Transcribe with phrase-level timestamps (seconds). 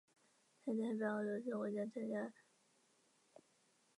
[0.65, 2.33] 他也代表俄罗斯国家篮球队参赛。